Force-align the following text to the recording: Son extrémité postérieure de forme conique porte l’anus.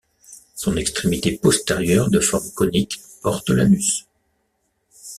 Son 0.55 0.77
extrémité 0.77 1.37
postérieure 1.37 2.09
de 2.09 2.19
forme 2.19 2.49
conique 2.55 2.99
porte 3.21 3.51
l’anus. 3.51 4.07